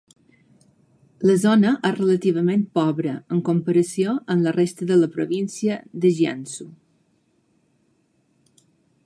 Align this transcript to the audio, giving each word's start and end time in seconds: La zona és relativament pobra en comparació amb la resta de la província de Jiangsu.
La 1.29 1.33
zona 1.41 1.73
és 1.89 1.93
relativament 1.99 2.63
pobra 2.79 3.13
en 3.37 3.43
comparació 3.51 4.17
amb 4.37 4.47
la 4.47 4.55
resta 4.57 4.89
de 4.93 4.99
la 5.03 5.11
província 5.19 5.79
de 6.07 6.13
Jiangsu. 6.21 6.69